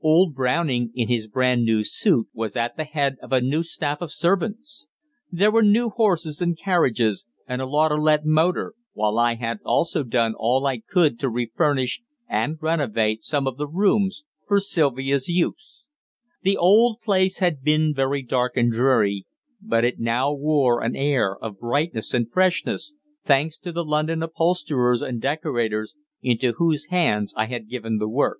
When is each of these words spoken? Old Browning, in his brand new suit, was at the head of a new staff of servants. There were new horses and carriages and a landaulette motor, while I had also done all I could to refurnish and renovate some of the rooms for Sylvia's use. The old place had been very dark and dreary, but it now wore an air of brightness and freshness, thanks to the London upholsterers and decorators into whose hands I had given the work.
Old 0.00 0.34
Browning, 0.34 0.90
in 0.94 1.08
his 1.08 1.26
brand 1.26 1.62
new 1.66 1.84
suit, 1.84 2.28
was 2.32 2.56
at 2.56 2.78
the 2.78 2.84
head 2.84 3.18
of 3.20 3.34
a 3.34 3.42
new 3.42 3.62
staff 3.62 4.00
of 4.00 4.10
servants. 4.10 4.88
There 5.30 5.50
were 5.50 5.60
new 5.62 5.90
horses 5.90 6.40
and 6.40 6.56
carriages 6.56 7.26
and 7.46 7.60
a 7.60 7.66
landaulette 7.66 8.24
motor, 8.24 8.72
while 8.94 9.18
I 9.18 9.34
had 9.34 9.58
also 9.62 10.02
done 10.02 10.32
all 10.38 10.64
I 10.64 10.78
could 10.78 11.18
to 11.20 11.28
refurnish 11.28 12.00
and 12.26 12.56
renovate 12.62 13.22
some 13.22 13.46
of 13.46 13.58
the 13.58 13.66
rooms 13.68 14.24
for 14.48 14.58
Sylvia's 14.58 15.28
use. 15.28 15.84
The 16.40 16.56
old 16.56 17.02
place 17.02 17.40
had 17.40 17.62
been 17.62 17.92
very 17.94 18.22
dark 18.22 18.56
and 18.56 18.72
dreary, 18.72 19.26
but 19.60 19.84
it 19.84 20.00
now 20.00 20.32
wore 20.32 20.82
an 20.82 20.96
air 20.96 21.36
of 21.36 21.58
brightness 21.58 22.14
and 22.14 22.32
freshness, 22.32 22.94
thanks 23.22 23.58
to 23.58 23.70
the 23.70 23.84
London 23.84 24.22
upholsterers 24.22 25.02
and 25.02 25.20
decorators 25.20 25.94
into 26.22 26.54
whose 26.56 26.86
hands 26.86 27.34
I 27.36 27.44
had 27.48 27.68
given 27.68 27.98
the 27.98 28.08
work. 28.08 28.38